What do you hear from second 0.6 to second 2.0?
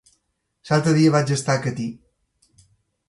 L'altre dia vaig estar a Catí.